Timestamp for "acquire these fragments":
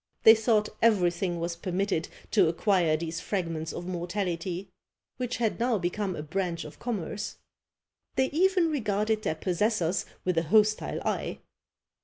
2.47-3.71